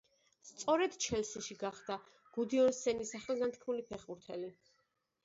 [0.51, 1.97] სწორედ „ჩელსიში“ გახდა
[2.37, 4.51] გუდიონსენი სახელგანთქმული ფეხბურთელი.